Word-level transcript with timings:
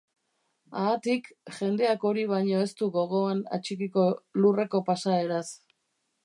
Haatik, 0.83 1.27
jendeak 1.57 2.07
hori 2.11 2.23
baino 2.31 2.63
ez 2.69 2.71
du 2.79 2.89
gogoan 2.97 3.45
atxikiko 3.59 4.07
Lurreko 4.41 4.83
pasaeraz. 4.91 5.47